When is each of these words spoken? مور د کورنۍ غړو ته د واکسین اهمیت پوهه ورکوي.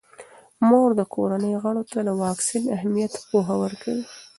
مور 0.67 0.89
د 0.99 1.01
کورنۍ 1.13 1.53
غړو 1.63 1.83
ته 1.91 1.99
د 2.07 2.09
واکسین 2.23 2.63
اهمیت 2.75 3.13
پوهه 3.29 3.55
ورکوي. 3.63 4.03